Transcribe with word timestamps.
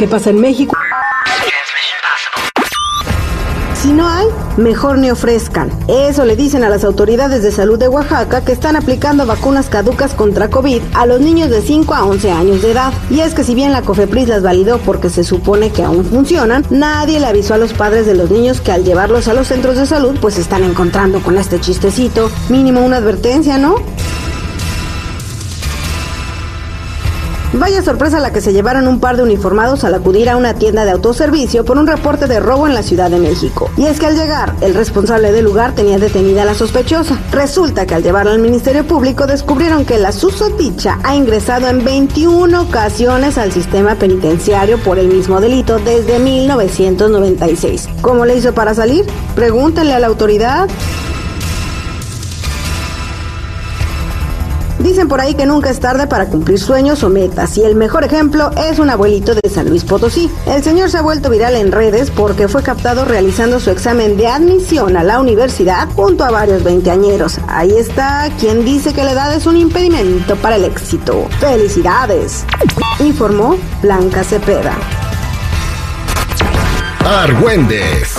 ¿Qué 0.00 0.08
pasa 0.08 0.30
en 0.30 0.40
México? 0.40 0.74
Si 3.74 3.92
no 3.92 4.08
hay, 4.08 4.28
mejor 4.56 4.96
ni 4.96 5.10
ofrezcan. 5.10 5.70
Eso 5.88 6.24
le 6.24 6.36
dicen 6.36 6.64
a 6.64 6.70
las 6.70 6.84
autoridades 6.84 7.42
de 7.42 7.52
salud 7.52 7.78
de 7.78 7.86
Oaxaca 7.86 8.42
que 8.42 8.52
están 8.52 8.76
aplicando 8.76 9.26
vacunas 9.26 9.68
caducas 9.68 10.14
contra 10.14 10.48
COVID 10.48 10.80
a 10.94 11.04
los 11.04 11.20
niños 11.20 11.50
de 11.50 11.60
5 11.60 11.94
a 11.94 12.06
11 12.06 12.30
años 12.30 12.62
de 12.62 12.70
edad. 12.70 12.94
Y 13.10 13.20
es 13.20 13.34
que 13.34 13.44
si 13.44 13.54
bien 13.54 13.72
la 13.72 13.82
COFEPRIS 13.82 14.28
las 14.28 14.42
validó 14.42 14.78
porque 14.78 15.10
se 15.10 15.22
supone 15.22 15.70
que 15.70 15.84
aún 15.84 16.06
funcionan, 16.06 16.64
nadie 16.70 17.20
le 17.20 17.26
avisó 17.26 17.52
a 17.52 17.58
los 17.58 17.74
padres 17.74 18.06
de 18.06 18.14
los 18.14 18.30
niños 18.30 18.62
que 18.62 18.72
al 18.72 18.86
llevarlos 18.86 19.28
a 19.28 19.34
los 19.34 19.48
centros 19.48 19.76
de 19.76 19.84
salud 19.84 20.16
pues 20.18 20.36
se 20.36 20.40
están 20.40 20.64
encontrando 20.64 21.20
con 21.22 21.36
este 21.36 21.60
chistecito. 21.60 22.30
Mínimo 22.48 22.80
una 22.80 22.96
advertencia, 22.96 23.58
¿no? 23.58 23.74
Vaya 27.52 27.82
sorpresa 27.82 28.20
la 28.20 28.32
que 28.32 28.40
se 28.40 28.52
llevaron 28.52 28.86
un 28.86 29.00
par 29.00 29.16
de 29.16 29.24
uniformados 29.24 29.82
al 29.82 29.94
acudir 29.94 30.30
a 30.30 30.36
una 30.36 30.54
tienda 30.54 30.84
de 30.84 30.92
autoservicio 30.92 31.64
por 31.64 31.78
un 31.78 31.88
reporte 31.88 32.28
de 32.28 32.38
robo 32.38 32.68
en 32.68 32.74
la 32.74 32.84
Ciudad 32.84 33.10
de 33.10 33.18
México. 33.18 33.68
Y 33.76 33.86
es 33.86 33.98
que 33.98 34.06
al 34.06 34.14
llegar, 34.14 34.54
el 34.60 34.72
responsable 34.72 35.32
del 35.32 35.46
lugar 35.46 35.74
tenía 35.74 35.98
detenida 35.98 36.42
a 36.42 36.44
la 36.44 36.54
sospechosa. 36.54 37.18
Resulta 37.32 37.86
que 37.86 37.96
al 37.96 38.04
llevarla 38.04 38.32
al 38.32 38.38
Ministerio 38.38 38.86
Público 38.86 39.26
descubrieron 39.26 39.84
que 39.84 39.98
la 39.98 40.12
susodicha 40.12 41.00
ha 41.02 41.16
ingresado 41.16 41.66
en 41.66 41.84
21 41.84 42.62
ocasiones 42.62 43.36
al 43.36 43.50
sistema 43.50 43.96
penitenciario 43.96 44.78
por 44.78 45.00
el 45.00 45.08
mismo 45.08 45.40
delito 45.40 45.80
desde 45.80 46.20
1996. 46.20 47.88
¿Cómo 48.00 48.26
le 48.26 48.36
hizo 48.36 48.54
para 48.54 48.74
salir? 48.74 49.04
Pregúntenle 49.34 49.94
a 49.94 49.98
la 49.98 50.06
autoridad. 50.06 50.68
Dicen 54.80 55.08
por 55.08 55.20
ahí 55.20 55.34
que 55.34 55.44
nunca 55.44 55.68
es 55.68 55.78
tarde 55.78 56.06
para 56.06 56.26
cumplir 56.26 56.58
sueños 56.58 57.02
o 57.04 57.10
metas 57.10 57.56
y 57.58 57.62
el 57.62 57.76
mejor 57.76 58.02
ejemplo 58.02 58.50
es 58.56 58.78
un 58.78 58.88
abuelito 58.88 59.34
de 59.34 59.48
San 59.50 59.68
Luis 59.68 59.84
Potosí. 59.84 60.30
El 60.46 60.62
señor 60.62 60.90
se 60.90 60.98
ha 60.98 61.02
vuelto 61.02 61.28
viral 61.28 61.54
en 61.54 61.70
redes 61.70 62.10
porque 62.10 62.48
fue 62.48 62.62
captado 62.62 63.04
realizando 63.04 63.60
su 63.60 63.70
examen 63.70 64.16
de 64.16 64.26
admisión 64.26 64.96
a 64.96 65.04
la 65.04 65.20
universidad 65.20 65.88
junto 65.94 66.24
a 66.24 66.30
varios 66.30 66.64
veinteañeros. 66.64 67.38
Ahí 67.46 67.72
está 67.76 68.30
quien 68.40 68.64
dice 68.64 68.94
que 68.94 69.04
la 69.04 69.12
edad 69.12 69.34
es 69.34 69.46
un 69.46 69.56
impedimento 69.56 70.34
para 70.36 70.56
el 70.56 70.64
éxito. 70.64 71.28
¡Felicidades! 71.40 72.44
Informó 73.00 73.58
Blanca 73.82 74.24
Cepeda. 74.24 74.74
Argüendes, 77.04 78.14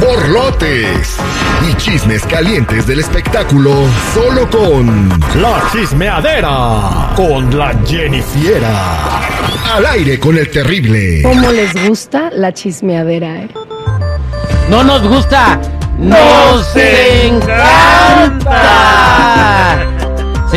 borlotes 0.00 1.16
y 1.62 1.74
chismes 1.76 2.22
calientes 2.24 2.86
del 2.86 3.00
espectáculo 3.00 3.72
solo 4.14 4.48
con 4.50 5.08
La 5.40 5.62
Chismeadera 5.72 7.12
con 7.16 7.56
la 7.56 7.74
Jennifiera. 7.86 9.20
Al 9.74 9.86
aire 9.86 10.18
con 10.18 10.36
el 10.36 10.50
terrible. 10.50 11.22
¿Cómo 11.22 11.50
les 11.50 11.88
gusta 11.88 12.30
la 12.32 12.52
chismeadera, 12.52 13.42
eh? 13.42 13.48
No 14.70 14.84
nos 14.84 15.06
gusta, 15.08 15.60
nos 15.98 16.76
encanta. 16.76 18.58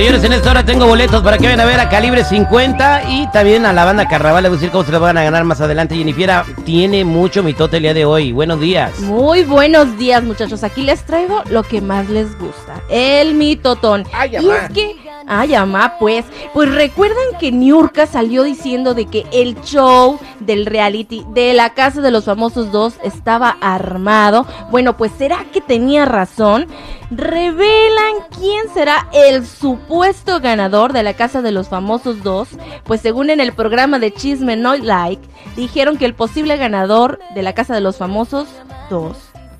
Señores, 0.01 0.23
en 0.23 0.33
esta 0.33 0.49
hora 0.49 0.65
tengo 0.65 0.87
boletos 0.87 1.21
para 1.21 1.37
que 1.37 1.43
vayan 1.43 1.59
a 1.59 1.65
ver 1.65 1.79
a 1.79 1.87
Calibre 1.87 2.23
50 2.23 3.03
y 3.07 3.29
también 3.31 3.67
a 3.67 3.71
la 3.71 3.85
banda 3.85 4.07
Carnaval. 4.07 4.41
Les 4.41 4.49
voy 4.49 4.57
a 4.57 4.59
decir 4.59 4.71
cómo 4.71 4.83
se 4.83 4.91
los 4.91 4.99
van 4.99 5.15
a 5.15 5.23
ganar 5.23 5.43
más 5.43 5.61
adelante. 5.61 5.95
Jennifiera 5.95 6.43
tiene 6.65 7.05
mucho 7.05 7.43
mitote 7.43 7.77
el 7.77 7.83
día 7.83 7.93
de 7.93 8.03
hoy. 8.03 8.31
Buenos 8.31 8.59
días. 8.59 8.99
Muy 9.01 9.43
buenos 9.43 9.99
días, 9.99 10.23
muchachos. 10.23 10.63
Aquí 10.63 10.81
les 10.81 11.05
traigo 11.05 11.43
lo 11.51 11.61
que 11.61 11.81
más 11.81 12.09
les 12.09 12.35
gusta, 12.39 12.81
el 12.89 13.35
mitotón. 13.35 14.03
Ay, 14.11 14.31
y 14.41 14.49
es 14.49 14.71
que, 14.73 14.95
ay, 15.27 15.53
amá, 15.55 15.95
pues, 15.99 16.25
pues 16.53 16.73
recuerdan 16.73 17.37
que 17.39 17.51
Niurka 17.51 18.07
salió 18.07 18.43
diciendo 18.43 18.93
de 18.93 19.05
que 19.05 19.25
el 19.31 19.59
show 19.61 20.19
del 20.39 20.65
reality 20.65 21.25
de 21.29 21.53
la 21.53 21.71
Casa 21.71 22.01
de 22.01 22.11
los 22.11 22.25
Famosos 22.25 22.71
2 22.71 22.95
estaba 23.03 23.57
armado. 23.61 24.45
Bueno, 24.69 24.97
pues 24.97 25.11
será 25.17 25.45
que 25.51 25.61
tenía 25.61 26.05
razón. 26.05 26.67
Revelan 27.11 28.15
quién 28.37 28.73
será 28.73 29.07
el 29.13 29.45
supuesto 29.45 30.39
ganador 30.39 30.93
de 30.93 31.03
la 31.03 31.13
Casa 31.13 31.41
de 31.41 31.51
los 31.51 31.69
Famosos 31.69 32.23
2. 32.23 32.49
Pues 32.83 33.01
según 33.01 33.29
en 33.29 33.39
el 33.39 33.53
programa 33.53 33.99
de 33.99 34.13
Chisme 34.13 34.55
No 34.55 34.75
Like, 34.75 35.27
dijeron 35.55 35.97
que 35.97 36.05
el 36.05 36.13
posible 36.13 36.57
ganador 36.57 37.19
de 37.35 37.41
la 37.41 37.53
Casa 37.53 37.73
de 37.73 37.81
los 37.81 37.97
Famosos 37.97 38.47
2 38.89 39.17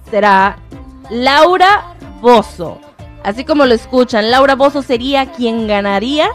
será 0.09 0.57
Laura 1.09 1.95
Bozo. 2.21 2.90
Así 3.23 3.45
como 3.45 3.65
lo 3.65 3.73
escuchan, 3.73 4.31
Laura 4.31 4.55
Bozo 4.55 4.81
sería 4.81 5.31
quien 5.31 5.67
ganaría 5.67 6.29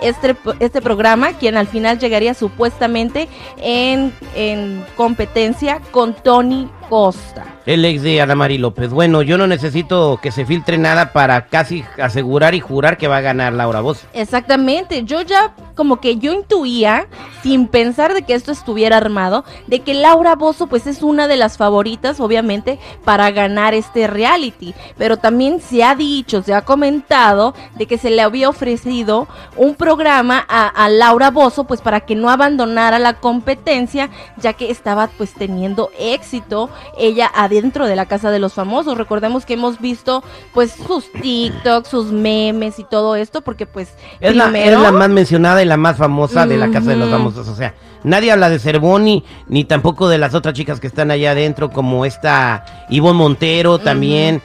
este, 0.00 0.36
este 0.60 0.82
programa, 0.82 1.32
quien 1.34 1.56
al 1.56 1.66
final 1.66 1.98
llegaría 1.98 2.34
supuestamente 2.34 3.28
en, 3.58 4.12
en 4.34 4.84
competencia 4.96 5.80
con 5.92 6.14
Tony 6.14 6.68
Costa. 6.88 7.44
El 7.66 7.84
ex 7.84 8.02
de 8.02 8.20
Ana 8.20 8.34
Mari 8.34 8.58
López. 8.58 8.90
Bueno, 8.90 9.22
yo 9.22 9.38
no 9.38 9.46
necesito 9.46 10.18
que 10.20 10.30
se 10.30 10.44
filtre 10.44 10.76
nada 10.76 11.12
para 11.12 11.46
casi 11.46 11.84
asegurar 12.02 12.54
y 12.54 12.60
jurar 12.60 12.98
que 12.98 13.08
va 13.08 13.18
a 13.18 13.22
ganar 13.22 13.54
Laura 13.54 13.80
Voz. 13.80 14.04
Exactamente, 14.12 15.04
yo 15.04 15.22
ya 15.22 15.54
como 15.74 16.00
que 16.00 16.16
yo 16.16 16.32
intuía, 16.32 17.06
sin 17.42 17.66
pensar 17.66 18.14
de 18.14 18.22
que 18.22 18.34
esto 18.34 18.52
estuviera 18.52 18.96
armado, 18.96 19.44
de 19.66 19.80
que 19.80 19.94
Laura 19.94 20.36
Bozo 20.36 20.66
pues 20.66 20.86
es 20.86 21.02
una 21.02 21.26
de 21.26 21.36
las 21.36 21.56
favoritas, 21.56 22.20
obviamente, 22.20 22.78
para 23.04 23.30
ganar 23.30 23.74
este 23.74 24.06
reality. 24.06 24.74
Pero 24.96 25.16
también 25.16 25.60
se 25.60 25.82
ha 25.82 25.94
dicho, 25.94 26.42
se 26.42 26.54
ha 26.54 26.62
comentado 26.62 27.54
de 27.76 27.86
que 27.86 27.98
se 27.98 28.10
le 28.10 28.22
había 28.22 28.48
ofrecido 28.48 29.26
un 29.56 29.74
programa 29.74 30.44
a, 30.48 30.68
a 30.68 30.88
Laura 30.88 31.30
Bozo 31.30 31.64
pues 31.64 31.80
para 31.80 32.00
que 32.00 32.14
no 32.14 32.30
abandonara 32.30 32.98
la 32.98 33.14
competencia, 33.14 34.10
ya 34.36 34.52
que 34.52 34.70
estaba 34.70 35.08
pues 35.08 35.32
teniendo 35.34 35.90
éxito 35.98 36.70
ella 36.98 37.30
adentro 37.34 37.86
de 37.86 37.96
la 37.96 38.06
casa 38.06 38.30
de 38.30 38.38
los 38.38 38.54
famosos. 38.54 38.98
Recordemos 38.98 39.46
que 39.46 39.54
hemos 39.54 39.80
visto 39.80 40.22
pues 40.52 40.72
sus 40.72 41.10
TikToks, 41.12 41.88
sus 41.88 42.12
memes 42.12 42.78
y 42.78 42.84
todo 42.84 43.16
esto, 43.16 43.42
porque 43.42 43.66
pues 43.66 43.94
Es 44.20 44.34
la, 44.34 44.46
es 44.58 44.78
la 44.78 44.92
más 44.92 45.08
mencionada 45.08 45.62
y 45.62 45.66
la 45.66 45.76
más 45.76 45.96
famosa 45.96 46.46
de 46.46 46.56
la 46.56 46.70
Casa 46.70 46.90
de 46.90 46.96
los. 46.96 47.10
Famosos. 47.10 47.48
O 47.48 47.54
sea, 47.54 47.74
nadie 48.02 48.32
habla 48.32 48.48
de 48.48 48.58
Cervoni, 48.58 49.24
ni 49.48 49.64
tampoco 49.64 50.08
de 50.08 50.18
las 50.18 50.34
otras 50.34 50.54
chicas 50.54 50.80
que 50.80 50.86
están 50.86 51.10
allá 51.10 51.32
adentro, 51.32 51.70
como 51.70 52.04
esta 52.04 52.64
Ivonne 52.88 53.18
Montero 53.18 53.78
también. 53.78 54.42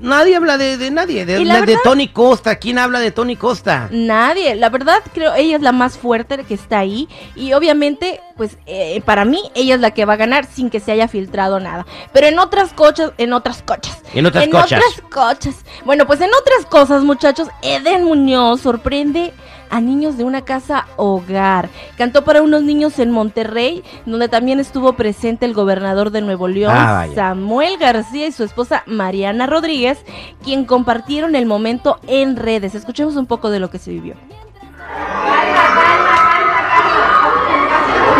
Nadie 0.00 0.36
habla 0.36 0.58
de, 0.58 0.78
de 0.78 0.90
nadie, 0.90 1.24
de, 1.24 1.44
la 1.44 1.62
de 1.62 1.78
Tony 1.84 2.08
Costa. 2.08 2.56
¿Quién 2.56 2.78
habla 2.78 2.98
de 3.00 3.10
Tony 3.10 3.36
Costa? 3.36 3.88
Nadie, 3.90 4.56
la 4.56 4.68
verdad 4.68 4.98
creo 5.14 5.34
ella 5.34 5.56
es 5.56 5.62
la 5.62 5.72
más 5.72 5.96
fuerte 5.98 6.44
que 6.44 6.54
está 6.54 6.80
ahí 6.80 7.08
y 7.36 7.52
obviamente 7.52 8.20
pues 8.36 8.56
eh, 8.66 9.00
para 9.04 9.24
mí 9.24 9.40
ella 9.54 9.74
es 9.76 9.80
la 9.80 9.92
que 9.92 10.04
va 10.04 10.14
a 10.14 10.16
ganar 10.16 10.46
sin 10.46 10.70
que 10.70 10.80
se 10.80 10.92
haya 10.92 11.08
filtrado 11.08 11.60
nada. 11.60 11.86
Pero 12.12 12.26
en 12.26 12.38
otras 12.38 12.72
cochas, 12.72 13.12
en 13.18 13.32
otras 13.32 13.62
cochas, 13.62 13.98
En 14.14 14.26
otras 14.26 14.48
cochas. 14.48 14.80
otras 14.80 15.10
cochas. 15.10 15.54
Bueno, 15.84 16.06
pues 16.06 16.20
en 16.20 16.30
otras 16.34 16.66
cosas, 16.68 17.04
muchachos, 17.04 17.48
Eden 17.62 18.04
Muñoz 18.04 18.60
sorprende 18.60 19.32
a 19.72 19.80
niños 19.80 20.16
de 20.18 20.24
una 20.24 20.42
casa 20.42 20.86
hogar. 20.96 21.68
Cantó 21.96 22.22
para 22.24 22.42
unos 22.42 22.62
niños 22.62 22.98
en 22.98 23.10
Monterrey, 23.10 23.82
donde 24.06 24.28
también 24.28 24.60
estuvo 24.60 24.92
presente 24.92 25.46
el 25.46 25.54
gobernador 25.54 26.10
de 26.10 26.20
Nuevo 26.20 26.46
León, 26.46 26.74
Ah. 26.76 27.06
Samuel 27.14 27.78
García 27.78 28.26
y 28.26 28.32
su 28.32 28.44
esposa 28.44 28.82
Mariana 28.86 29.46
Rodríguez, 29.46 29.98
quien 30.44 30.66
compartieron 30.66 31.34
el 31.34 31.46
momento 31.46 31.98
en 32.06 32.36
redes. 32.36 32.74
Escuchemos 32.74 33.16
un 33.16 33.26
poco 33.26 33.50
de 33.50 33.60
lo 33.60 33.70
que 33.70 33.78
se 33.78 33.90
vivió. 33.92 34.14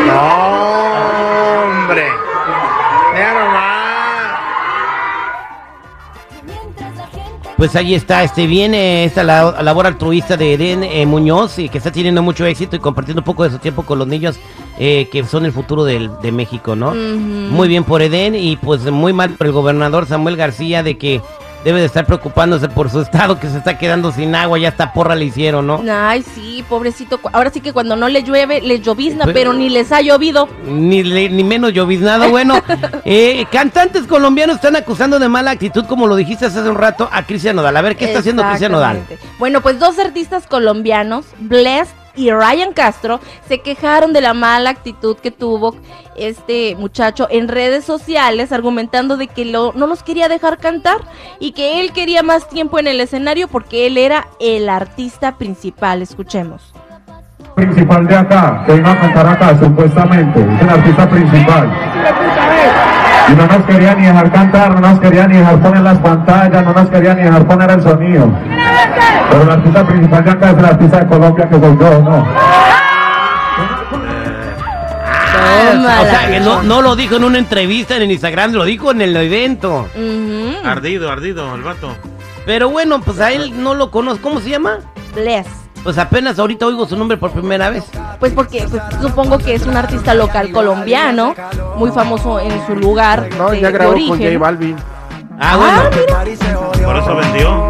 hombre. 0.08 0.81
Pues 7.62 7.76
ahí 7.76 7.94
está, 7.94 8.24
este 8.24 8.48
viene 8.48 9.04
esta 9.04 9.22
la- 9.22 9.62
labor 9.62 9.86
altruista 9.86 10.36
de 10.36 10.54
Eden 10.54 10.82
eh, 10.82 11.06
Muñoz 11.06 11.60
y 11.60 11.68
que 11.68 11.78
está 11.78 11.92
teniendo 11.92 12.20
mucho 12.20 12.44
éxito 12.44 12.74
y 12.74 12.80
compartiendo 12.80 13.20
un 13.20 13.24
poco 13.24 13.44
de 13.44 13.50
su 13.50 13.60
tiempo 13.60 13.84
con 13.84 14.00
los 14.00 14.08
niños 14.08 14.40
eh, 14.80 15.08
que 15.12 15.22
son 15.22 15.44
el 15.44 15.52
futuro 15.52 15.84
del- 15.84 16.10
de 16.22 16.32
México, 16.32 16.74
¿no? 16.74 16.92
Muy 16.92 17.68
bien 17.68 17.84
por 17.84 18.02
Eden 18.02 18.34
y 18.34 18.56
pues 18.56 18.82
muy 18.90 19.12
mal 19.12 19.30
por 19.36 19.46
el 19.46 19.52
gobernador 19.52 20.06
Samuel 20.06 20.34
García 20.36 20.82
de 20.82 20.98
que 20.98 21.20
debe 21.64 21.80
de 21.80 21.86
estar 21.86 22.04
preocupándose 22.06 22.68
por 22.68 22.90
su 22.90 23.00
estado 23.00 23.38
que 23.38 23.48
se 23.48 23.58
está 23.58 23.78
quedando 23.78 24.12
sin 24.12 24.34
agua, 24.34 24.58
ya 24.58 24.68
hasta 24.68 24.92
porra 24.92 25.14
le 25.14 25.26
hicieron, 25.26 25.66
¿no? 25.66 25.82
Ay, 25.90 26.22
sí, 26.22 26.64
pobrecito. 26.68 27.20
Ahora 27.32 27.50
sí 27.50 27.60
que 27.60 27.72
cuando 27.72 27.96
no 27.96 28.08
le 28.08 28.22
llueve, 28.22 28.60
le 28.60 28.80
llovizna, 28.80 29.24
Pues- 29.24 29.34
pero 29.34 29.52
ni 29.52 29.68
les 29.68 29.92
ha 29.92 30.00
llovido. 30.00 30.48
Ni, 30.66 31.02
le- 31.02 31.28
ni 31.30 31.44
menos 31.44 31.72
lloviznado. 31.72 32.28
Bueno, 32.30 32.60
eh, 33.04 33.44
cantantes 33.52 34.06
colombianos 34.06 34.56
están 34.56 34.76
acusando 34.76 35.18
de 35.18 35.28
mala 35.28 35.52
actitud, 35.52 35.84
como 35.86 36.06
lo 36.06 36.16
dijiste 36.16 36.46
hace 36.46 36.60
un 36.68 36.76
rato, 36.76 37.08
a 37.12 37.24
Cristian 37.24 37.56
Nodal. 37.56 37.76
A 37.76 37.82
ver, 37.82 37.96
¿qué 37.96 38.06
está 38.06 38.18
haciendo 38.20 38.42
Cristian 38.44 38.72
Nodal? 38.72 39.00
Bueno, 39.38 39.60
pues 39.60 39.78
dos 39.78 39.98
artistas 39.98 40.46
colombianos, 40.46 41.24
Blessed 41.38 41.94
y 42.16 42.30
Ryan 42.30 42.72
Castro, 42.72 43.20
se 43.48 43.60
quejaron 43.60 44.12
de 44.12 44.20
la 44.20 44.34
mala 44.34 44.70
actitud 44.70 45.16
que 45.16 45.30
tuvo 45.30 45.74
este 46.16 46.76
muchacho 46.76 47.26
en 47.30 47.48
redes 47.48 47.84
sociales, 47.84 48.52
argumentando 48.52 49.16
de 49.16 49.28
que 49.28 49.44
lo- 49.44 49.72
no 49.74 49.86
los 49.86 50.02
quería 50.02 50.28
dejar 50.28 50.58
cantar 50.58 50.98
y 51.40 51.52
que 51.52 51.80
él 51.80 51.92
quería 51.92 52.22
más 52.22 52.48
tiempo 52.48 52.78
en 52.78 52.86
el 52.86 53.00
escenario 53.00 53.48
porque 53.48 53.86
él 53.86 53.96
era 53.96 54.26
el 54.40 54.68
artista 54.68 55.36
principal. 55.38 56.02
Escuchemos. 56.02 56.72
principal 57.54 58.06
de 58.06 58.16
acá, 58.16 58.62
que 58.66 58.72
vino 58.72 58.88
a 58.90 58.98
cantar 58.98 59.26
acá, 59.26 59.58
supuestamente, 59.58 60.40
es 60.40 60.60
el 60.62 60.68
artista 60.70 61.06
principal. 61.10 61.70
Y 63.28 63.34
no 63.34 63.46
nos 63.46 63.64
quería 63.66 63.94
ni 63.94 64.06
dejar 64.06 64.32
cantar, 64.32 64.74
no 64.74 64.80
nos 64.80 65.00
quería 65.00 65.26
ni 65.26 65.38
dejar 65.38 65.60
poner 65.60 65.82
las 65.82 65.98
pantallas, 65.98 66.64
no 66.64 66.72
nos 66.72 66.90
quería 66.90 67.14
ni 67.14 67.22
dejar 67.22 67.46
poner 67.46 67.70
el 67.70 67.82
sonido. 67.82 68.32
Pero 69.30 69.42
el 69.42 69.50
artista 69.50 69.86
principal 69.86 70.28
acá 70.28 70.50
es 70.50 70.58
el 70.58 70.64
artista 70.64 71.00
de 71.00 71.06
Colombia 71.06 71.48
que 71.48 71.58
soy 71.58 71.78
yo, 71.78 72.02
¿no? 72.02 72.26
Ah, 75.84 76.00
o 76.00 76.04
sea, 76.04 76.30
que 76.30 76.40
no, 76.40 76.62
no 76.62 76.82
lo 76.82 76.96
dijo 76.96 77.16
en 77.16 77.24
una 77.24 77.38
entrevista 77.38 77.96
en 77.96 78.02
el 78.02 78.12
Instagram, 78.12 78.52
lo 78.52 78.64
dijo 78.64 78.90
en 78.90 79.00
el 79.00 79.16
evento. 79.16 79.88
Ardido, 80.64 81.10
ardido, 81.10 81.54
el 81.54 81.62
vato. 81.62 81.96
Pero 82.44 82.70
bueno, 82.70 83.00
pues 83.00 83.20
a 83.20 83.32
él 83.32 83.62
no 83.62 83.74
lo 83.74 83.90
conozco. 83.90 84.22
¿Cómo 84.22 84.40
se 84.40 84.50
llama? 84.50 84.78
Bless. 85.14 85.61
Pues 85.82 85.98
apenas 85.98 86.38
ahorita 86.38 86.66
oigo 86.66 86.86
su 86.86 86.96
nombre 86.96 87.16
por 87.16 87.32
primera 87.32 87.70
vez. 87.70 87.84
Pues 88.20 88.32
porque 88.32 88.66
pues, 88.70 88.82
supongo 89.00 89.38
que 89.38 89.54
es 89.54 89.66
un 89.66 89.76
artista 89.76 90.14
local 90.14 90.52
colombiano, 90.52 91.34
muy 91.76 91.90
famoso 91.90 92.38
en 92.38 92.64
su 92.66 92.76
lugar 92.76 93.28
No, 93.36 93.50
de, 93.50 93.60
ya 93.60 93.66
de 93.68 93.72
grabó 93.72 93.92
con. 93.92 94.18
J 94.18 94.38
Balvin. 94.38 94.76
Ah, 95.40 95.56
bueno. 95.56 96.84
Por 96.84 96.96
eso 96.96 97.16
vendió. 97.16 97.68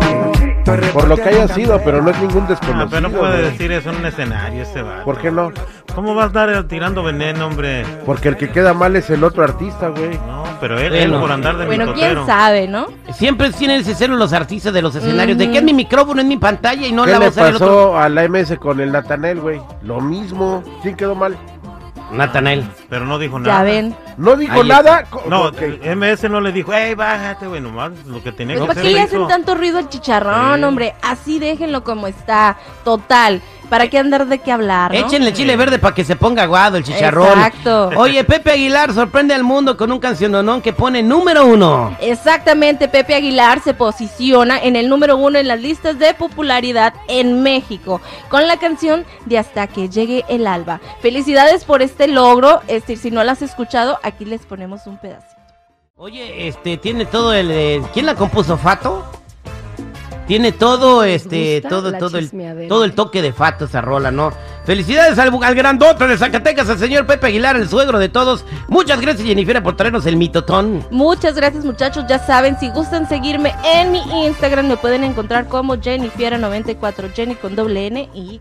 Por 0.93 1.09
lo 1.09 1.17
que 1.17 1.23
haya 1.29 1.49
sido, 1.49 1.81
pero 1.85 2.03
no 2.03 2.11
es 2.11 2.19
ningún 2.21 2.45
Ah, 2.45 2.49
desconocido. 2.51 2.89
pero 2.91 3.09
no 3.09 3.11
puede 3.19 3.43
decir 3.51 3.73
eso 3.73 3.91
en 3.91 3.97
un 3.97 4.07
escenario 4.07 4.63
este 4.63 4.83
vato. 4.83 5.05
¿Por 5.05 5.19
qué 5.19 5.31
no? 5.31 5.51
¿Cómo 5.95 6.15
va 6.15 6.25
a 6.25 6.27
estar 6.29 6.65
tirando 6.65 7.03
veneno, 7.03 7.47
hombre? 7.47 7.85
Porque 8.07 8.29
el 8.29 8.37
que 8.37 8.51
queda 8.51 8.73
mal 8.75 8.95
es 8.97 9.09
el 9.11 9.25
otro 9.25 9.43
artista, 9.43 9.89
güey. 9.89 10.11
No, 10.27 10.42
pero 10.63 10.79
él, 10.79 10.91
Bueno. 10.91 11.15
él 11.17 11.21
por 11.21 11.33
andar 11.33 11.57
de 11.59 11.67
Bueno, 11.67 11.93
quién 11.93 12.25
sabe, 12.25 12.69
¿no? 12.69 12.87
Siempre 13.15 13.51
tienen 13.51 13.81
ese 13.81 13.97
celo 13.97 14.15
los 14.15 14.33
artistas 14.33 14.73
de 14.73 14.81
los 14.81 14.95
escenarios. 14.95 15.37
De 15.37 15.45
Ujú. 15.45 15.53
que 15.55 15.59
es 15.59 15.65
mi 15.65 15.75
micrófono, 15.75 16.21
es 16.21 16.27
mi 16.29 16.37
pantalla 16.37 16.87
y 16.87 16.93
no 16.93 17.05
¿Qué 17.05 17.11
la 17.11 17.19
va 17.19 17.27
a 17.27 17.29
usar 17.31 17.49
el 17.49 17.57
otro. 17.57 17.67
pasó 17.67 17.99
a 17.99 18.09
la 18.09 18.23
MS 18.29 18.57
con 18.59 18.79
el 18.81 18.93
Natanel, 18.93 19.41
güey? 19.41 19.61
Lo 19.83 20.01
mismo. 20.01 20.63
¿Quién 20.83 20.95
quedó 20.95 21.17
mal? 21.17 21.37
Natanael. 22.13 22.65
Pero 22.91 23.07
no 23.07 23.19
dijo 23.19 23.39
nada. 23.39 23.59
Ya 23.59 23.65
ven. 23.65 23.97
No 24.19 24.37
dijo 24.37 24.61
Ahí 24.61 24.69
nada. 24.69 25.05
No, 25.29 25.47
ok. 25.47 25.61
MS 25.97 26.29
no 26.29 26.41
le 26.41 26.53
dijo, 26.53 26.71
hey, 26.75 26.95
bájate, 26.95 27.47
güey, 27.47 27.61
nomás 27.61 27.91
lo 28.07 28.23
que 28.23 28.31
tenía 28.33 28.57
Pues 28.59 28.69
que 28.69 28.75
¿para 28.75 28.81
hacer 28.81 28.93
qué 28.93 28.99
le 28.99 29.03
hacen 29.03 29.27
tanto 29.29 29.55
ruido 29.55 29.79
al 29.79 29.89
chicharrón, 29.89 30.59
Sí. 30.59 30.65
hombre? 30.65 30.95
Así 31.03 31.39
déjenlo 31.39 31.83
como 31.83 32.07
está. 32.07 32.59
Total. 32.85 33.41
¿Para 33.73 33.89
qué 33.89 33.97
andar 33.97 34.27
de 34.27 34.39
qué 34.39 34.53
hablar, 34.53 34.93
no? 34.93 34.99
Échenle 34.99 35.33
chile 35.33 35.57
verde 35.57 35.79
para 35.79 35.95
que 35.95 36.05
se 36.05 36.15
ponga 36.15 36.43
aguado 36.43 36.77
el 36.77 36.85
chicharrón. 36.85 37.39
Exacto. 37.39 37.89
Oye, 37.97 38.23
Pepe 38.23 38.51
Aguilar 38.51 38.93
sorprende 38.93 39.33
al 39.33 39.45
mundo 39.45 39.79
con 39.79 39.91
un 39.91 39.99
canciononón 39.99 40.61
que 40.61 40.75
pone 40.75 41.03
número 41.03 41.47
uno. 41.47 41.97
Exactamente, 41.99 42.89
Pepe 42.89 43.15
Aguilar 43.15 43.63
se 43.63 43.73
posiciona 43.73 44.63
en 44.63 44.77
el 44.77 44.91
número 44.91 45.17
uno 45.17 45.39
en 45.39 45.49
las 45.49 45.59
listas 45.59 45.99
de 45.99 46.13
popularidad 46.13 46.93
en 47.09 47.43
México 47.43 48.03
con 48.29 48.47
la 48.47 48.59
canción 48.59 49.07
de 49.25 49.39
Hasta 49.39 49.67
que 49.69 49.89
llegue 49.89 50.27
el 50.29 50.47
alba. 50.47 50.83
Felicidades 51.01 51.65
por 51.65 51.81
este 51.81 52.09
logro. 52.09 52.61
Este, 52.69 52.97
si 52.97 53.11
no 53.11 53.25
la 53.25 53.33
has 53.33 53.41
escuchado, 53.41 53.99
aquí 54.03 54.27
les 54.27 54.43
ponemos 54.45 54.87
un 54.87 54.99
pedacito. 54.99 55.41
Oye, 55.97 56.47
este, 56.47 56.77
tiene 56.77 57.07
todo 57.07 57.33
el... 57.33 57.51
eh, 57.51 57.83
¿Quién 57.95 58.05
la 58.05 58.17
compuso? 58.17 58.59
¿Fato? 58.59 59.03
Tiene 60.27 60.53
todo, 60.53 61.05
este, 61.05 61.61
todo, 61.63 61.93
todo 61.93 62.19
el, 62.19 62.69
todo 62.69 62.85
el 62.85 62.95
toque 62.95 63.23
de 63.23 63.33
Fato 63.33 63.65
esa 63.65 63.81
rola, 63.81 64.11
¿no? 64.11 64.33
Felicidades 64.65 65.19
al, 65.19 65.33
al 65.43 65.55
grandote 65.55 66.07
de 66.07 66.17
Zacatecas, 66.17 66.69
al 66.69 66.79
señor 66.79 67.07
Pepe 67.07 67.27
Aguilar, 67.27 67.57
el 67.57 67.69
suegro 67.69 67.99
de 67.99 68.09
todos. 68.09 68.45
Muchas 68.69 69.01
gracias, 69.01 69.27
Jennifer, 69.27 69.63
por 69.63 69.77
traernos 69.77 70.07
el 70.07 70.17
mitotón. 70.17 70.87
Muchas 70.91 71.35
gracias 71.35 71.65
muchachos, 71.65 72.05
ya 72.09 72.19
saben, 72.19 72.59
si 72.59 72.71
gustan 72.71 73.09
seguirme 73.09 73.53
en 73.75 73.93
mi 73.93 74.01
Instagram 74.27 74.69
me 74.69 74.77
pueden 74.77 75.05
encontrar 75.05 75.49
como 75.49 75.77
Jennifiera94, 75.77 77.13
Jenny 77.13 77.35
con 77.35 77.57
doble 77.57 77.87
N 77.89 78.09
y 78.15 78.21
Y. 78.21 78.41